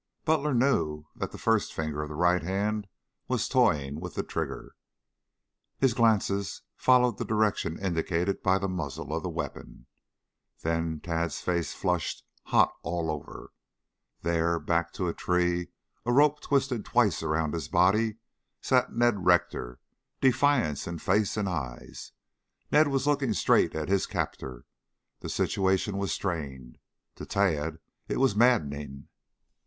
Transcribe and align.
Butler 0.25 0.55
knew 0.55 1.05
that 1.15 1.31
the 1.31 1.37
first 1.37 1.75
finger 1.75 2.01
of 2.01 2.09
the 2.09 2.15
right 2.15 2.41
hand 2.41 2.87
was 3.27 3.47
toying 3.47 3.99
with 3.99 4.15
the 4.15 4.23
trigger. 4.23 4.75
His 5.77 5.93
glances 5.93 6.63
followed 6.75 7.19
the 7.19 7.23
direction 7.23 7.77
indicated 7.77 8.41
by 8.41 8.57
the 8.57 8.67
muzzle 8.67 9.13
of 9.13 9.21
the 9.21 9.29
weapon. 9.29 9.85
Then 10.63 11.01
Tad's 11.01 11.41
face 11.41 11.73
flushed 11.75 12.25
hot 12.45 12.73
all 12.81 13.11
over. 13.11 13.53
There, 14.23 14.57
back 14.57 14.91
to 14.93 15.07
a 15.07 15.13
tree, 15.13 15.67
a 16.03 16.11
rope 16.11 16.41
twisted 16.41 16.83
twice 16.83 17.21
about 17.21 17.53
his 17.53 17.67
body 17.67 18.17
sat 18.59 18.91
Ned 18.91 19.23
Rector, 19.27 19.79
defiance 20.19 20.87
in 20.87 20.97
face 20.97 21.37
and 21.37 21.47
eyes. 21.47 22.11
Ned 22.71 22.87
was 22.87 23.05
looking 23.05 23.33
straight 23.33 23.75
at 23.75 23.87
his 23.87 24.07
captor. 24.07 24.65
The 25.19 25.29
situation 25.29 25.95
was 25.99 26.11
strained. 26.11 26.79
To 27.17 27.25
Tad, 27.27 27.77
it 28.07 28.17
was 28.17 28.35
maddening. 28.35 29.07